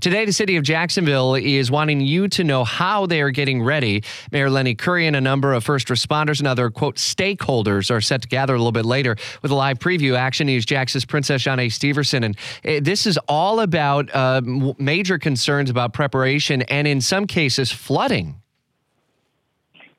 Today, 0.00 0.24
the 0.24 0.32
city 0.32 0.56
of 0.56 0.64
Jacksonville 0.64 1.34
is 1.34 1.70
wanting 1.70 2.00
you 2.00 2.28
to 2.28 2.44
know 2.44 2.62
how 2.62 3.06
they 3.06 3.20
are 3.20 3.30
getting 3.30 3.62
ready. 3.62 4.04
Mayor 4.30 4.48
Lenny 4.48 4.74
Curry 4.74 5.06
and 5.06 5.16
a 5.16 5.20
number 5.20 5.52
of 5.52 5.64
first 5.64 5.88
responders 5.88 6.38
and 6.38 6.46
other, 6.46 6.70
quote, 6.70 6.96
stakeholders 6.96 7.90
are 7.90 8.00
set 8.00 8.22
to 8.22 8.28
gather 8.28 8.54
a 8.54 8.58
little 8.58 8.72
bit 8.72 8.84
later 8.84 9.16
with 9.42 9.50
a 9.50 9.54
live 9.54 9.78
preview. 9.78 10.16
Action 10.16 10.46
News 10.46 10.64
Jax's 10.64 11.04
Princess 11.04 11.42
Jhane 11.42 11.66
Shepherson. 11.66 12.24
And 12.24 12.36
uh, 12.64 12.80
this 12.82 13.06
is 13.06 13.18
all 13.28 13.60
about 13.60 14.14
uh, 14.14 14.40
major 14.78 15.18
concerns 15.18 15.68
about 15.68 15.92
preparation 15.92 16.62
and, 16.62 16.86
in 16.86 17.00
some 17.00 17.26
cases, 17.26 17.72
flooding. 17.72 18.40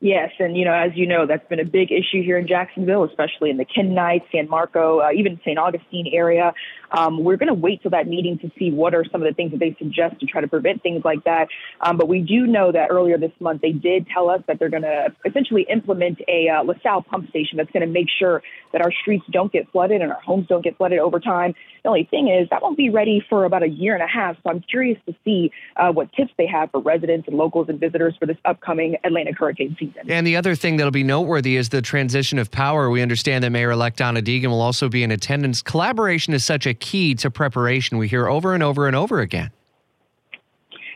Yes, 0.02 0.30
and 0.38 0.56
you 0.56 0.64
know, 0.64 0.72
as 0.72 0.92
you 0.94 1.06
know, 1.06 1.26
that's 1.26 1.46
been 1.48 1.60
a 1.60 1.64
big 1.64 1.92
issue 1.92 2.22
here 2.22 2.38
in 2.38 2.48
Jacksonville, 2.48 3.04
especially 3.04 3.50
in 3.50 3.58
the 3.58 3.66
Knight, 3.76 4.22
San 4.32 4.48
Marco, 4.48 5.00
uh, 5.00 5.10
even 5.14 5.38
St. 5.44 5.58
Augustine 5.58 6.10
area. 6.14 6.54
Um, 6.90 7.22
we're 7.22 7.36
going 7.36 7.48
to 7.48 7.54
wait 7.54 7.82
till 7.82 7.90
that 7.90 8.08
meeting 8.08 8.38
to 8.38 8.50
see 8.58 8.70
what 8.70 8.94
are 8.94 9.04
some 9.12 9.22
of 9.22 9.28
the 9.28 9.34
things 9.34 9.50
that 9.50 9.60
they 9.60 9.76
suggest 9.78 10.18
to 10.20 10.26
try 10.26 10.40
to 10.40 10.48
prevent 10.48 10.82
things 10.82 11.04
like 11.04 11.22
that. 11.24 11.48
Um, 11.82 11.98
but 11.98 12.08
we 12.08 12.20
do 12.20 12.46
know 12.46 12.72
that 12.72 12.88
earlier 12.90 13.18
this 13.18 13.30
month 13.40 13.60
they 13.60 13.72
did 13.72 14.06
tell 14.08 14.30
us 14.30 14.40
that 14.48 14.58
they're 14.58 14.70
going 14.70 14.82
to 14.84 15.14
essentially 15.26 15.66
implement 15.70 16.18
a 16.28 16.48
uh, 16.48 16.64
LaSalle 16.64 17.02
pump 17.02 17.28
station 17.28 17.58
that's 17.58 17.70
going 17.70 17.86
to 17.86 17.92
make 17.92 18.08
sure 18.18 18.42
that 18.72 18.80
our 18.80 18.92
streets 19.02 19.24
don't 19.30 19.52
get 19.52 19.70
flooded 19.70 20.00
and 20.00 20.10
our 20.10 20.20
homes 20.20 20.46
don't 20.48 20.64
get 20.64 20.78
flooded 20.78 20.98
over 20.98 21.20
time. 21.20 21.54
The 21.82 21.90
only 21.90 22.08
thing 22.10 22.28
is 22.28 22.48
that 22.48 22.62
won't 22.62 22.76
be 22.76 22.88
ready 22.88 23.22
for 23.28 23.44
about 23.44 23.62
a 23.62 23.68
year 23.68 23.94
and 23.94 24.02
a 24.02 24.06
half. 24.06 24.36
So 24.42 24.50
I'm 24.50 24.60
curious 24.60 24.98
to 25.06 25.14
see 25.24 25.52
uh, 25.76 25.92
what 25.92 26.12
tips 26.14 26.32
they 26.38 26.46
have 26.46 26.70
for 26.70 26.80
residents 26.80 27.28
and 27.28 27.36
locals 27.36 27.68
and 27.68 27.78
visitors 27.78 28.14
for 28.18 28.24
this 28.24 28.38
upcoming 28.46 28.96
Atlantic 29.04 29.38
hurricane 29.38 29.76
season. 29.78 29.89
And 30.08 30.26
the 30.26 30.36
other 30.36 30.54
thing 30.54 30.76
that'll 30.76 30.90
be 30.90 31.04
noteworthy 31.04 31.56
is 31.56 31.68
the 31.68 31.82
transition 31.82 32.38
of 32.38 32.50
power. 32.50 32.90
We 32.90 33.02
understand 33.02 33.44
that 33.44 33.50
Mayor-elect 33.50 33.96
Donna 33.96 34.22
Deegan 34.22 34.48
will 34.48 34.60
also 34.60 34.88
be 34.88 35.02
in 35.02 35.10
attendance. 35.10 35.62
Collaboration 35.62 36.34
is 36.34 36.44
such 36.44 36.66
a 36.66 36.74
key 36.74 37.14
to 37.16 37.30
preparation. 37.30 37.98
We 37.98 38.08
hear 38.08 38.28
over 38.28 38.54
and 38.54 38.62
over 38.62 38.86
and 38.86 38.96
over 38.96 39.20
again. 39.20 39.50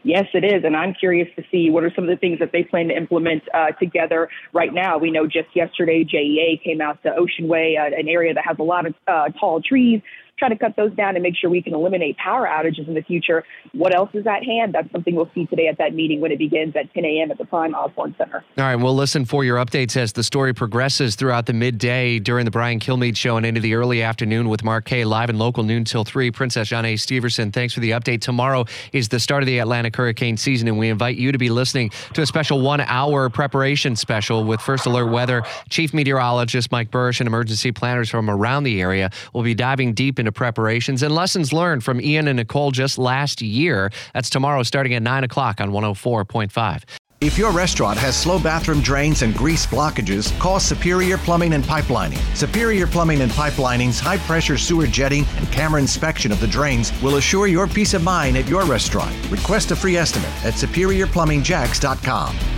Yes, 0.06 0.26
it 0.34 0.44
is. 0.44 0.64
And 0.64 0.76
I'm 0.76 0.92
curious 0.92 1.28
to 1.36 1.42
see 1.50 1.70
what 1.70 1.82
are 1.82 1.90
some 1.94 2.04
of 2.04 2.10
the 2.10 2.16
things 2.16 2.38
that 2.38 2.52
they 2.52 2.62
plan 2.62 2.88
to 2.88 2.96
implement 2.96 3.42
uh, 3.54 3.70
together 3.80 4.28
right 4.52 4.72
now. 4.72 4.98
We 4.98 5.10
know 5.10 5.26
just 5.26 5.48
yesterday, 5.54 6.04
JEA 6.04 6.62
came 6.62 6.82
out 6.82 7.02
to 7.04 7.14
Ocean 7.14 7.48
Way, 7.48 7.78
uh, 7.80 7.86
an 7.86 8.06
area 8.06 8.34
that 8.34 8.44
has 8.46 8.58
a 8.58 8.62
lot 8.62 8.86
of 8.86 8.94
uh, 9.08 9.30
tall 9.40 9.62
trees, 9.62 10.02
try 10.38 10.48
to 10.48 10.56
cut 10.56 10.74
those 10.76 10.92
down 10.94 11.16
and 11.16 11.22
make 11.22 11.36
sure 11.36 11.48
we 11.48 11.62
can 11.62 11.74
eliminate 11.74 12.16
power 12.16 12.46
outages 12.46 12.88
in 12.88 12.94
the 12.94 13.02
future. 13.02 13.44
What 13.72 13.94
else 13.94 14.10
is 14.14 14.26
at 14.26 14.44
hand? 14.44 14.74
That's 14.74 14.90
something 14.90 15.14
we'll 15.14 15.30
see 15.34 15.46
today 15.46 15.68
at 15.68 15.78
that 15.78 15.94
meeting 15.94 16.20
when 16.20 16.32
it 16.32 16.38
begins 16.38 16.74
at 16.76 16.92
10 16.92 17.04
a.m. 17.04 17.30
at 17.30 17.38
the 17.38 17.44
Prime 17.44 17.74
Osborn 17.74 18.14
Center. 18.18 18.44
All 18.58 18.64
right, 18.64 18.76
we'll 18.76 18.94
listen 18.94 19.24
for 19.24 19.44
your 19.44 19.58
updates 19.58 19.96
as 19.96 20.12
the 20.12 20.22
story 20.22 20.52
progresses 20.52 21.14
throughout 21.14 21.46
the 21.46 21.52
midday 21.52 22.18
during 22.18 22.44
the 22.44 22.50
Brian 22.50 22.80
Kilmeade 22.80 23.16
show 23.16 23.36
and 23.36 23.46
into 23.46 23.60
the 23.60 23.74
early 23.74 24.02
afternoon 24.02 24.48
with 24.48 24.64
Mark 24.64 24.84
Kaye 24.86 25.04
live 25.04 25.30
and 25.30 25.38
local 25.38 25.62
noon 25.62 25.84
till 25.84 26.04
3. 26.04 26.30
Princess 26.30 26.68
Jhane 26.68 26.94
Shepherson, 26.94 27.52
thanks 27.52 27.72
for 27.74 27.80
the 27.80 27.92
update. 27.92 28.20
Tomorrow 28.20 28.64
is 28.92 29.08
the 29.08 29.20
start 29.20 29.42
of 29.42 29.46
the 29.46 29.58
Atlantic 29.58 29.94
hurricane 29.96 30.36
season, 30.36 30.68
and 30.68 30.78
we 30.78 30.88
invite 30.88 31.16
you 31.16 31.32
to 31.32 31.38
be 31.38 31.50
listening 31.50 31.90
to 32.14 32.22
a 32.22 32.26
special 32.26 32.60
one 32.60 32.80
hour 32.80 33.30
preparation 33.30 33.94
special 33.94 34.44
with 34.44 34.60
First 34.60 34.86
Alert 34.86 35.10
Weather, 35.10 35.42
Chief 35.68 35.94
Meteorologist 35.94 36.72
Mike 36.72 36.90
Buresh, 36.90 37.20
and 37.20 37.26
emergency 37.26 37.72
planners 37.72 38.10
from 38.10 38.28
around 38.28 38.64
the 38.64 38.80
area. 38.80 39.10
We'll 39.32 39.44
be 39.44 39.54
diving 39.54 39.94
deep 39.94 40.18
into 40.18 40.23
preparations 40.32 41.02
and 41.02 41.14
lessons 41.14 41.52
learned 41.52 41.84
from 41.84 42.00
Ian 42.00 42.28
and 42.28 42.36
Nicole 42.36 42.70
just 42.70 42.98
last 42.98 43.42
year. 43.42 43.90
That's 44.12 44.30
tomorrow 44.30 44.62
starting 44.62 44.94
at 44.94 45.02
9 45.02 45.24
o'clock 45.24 45.60
on 45.60 45.70
104.5. 45.70 46.82
If 47.20 47.38
your 47.38 47.52
restaurant 47.52 47.98
has 48.00 48.14
slow 48.14 48.38
bathroom 48.38 48.82
drains 48.82 49.22
and 49.22 49.34
grease 49.34 49.66
blockages, 49.66 50.36
call 50.38 50.60
Superior 50.60 51.16
Plumbing 51.16 51.54
and 51.54 51.64
Pipelining. 51.64 52.18
Superior 52.36 52.86
Plumbing 52.86 53.22
and 53.22 53.32
Pipelining's 53.32 53.98
high 53.98 54.18
pressure 54.18 54.58
sewer 54.58 54.86
jetting 54.86 55.24
and 55.36 55.50
camera 55.50 55.80
inspection 55.80 56.32
of 56.32 56.40
the 56.40 56.46
drains 56.46 56.92
will 57.02 57.16
assure 57.16 57.46
your 57.46 57.66
peace 57.66 57.94
of 57.94 58.02
mind 58.02 58.36
at 58.36 58.46
your 58.46 58.64
restaurant. 58.64 59.14
Request 59.30 59.70
a 59.70 59.76
free 59.76 59.96
estimate 59.96 60.28
at 60.44 60.52
superiorplumbingjacks.com. 60.52 62.53